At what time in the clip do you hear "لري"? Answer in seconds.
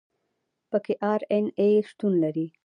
2.23-2.47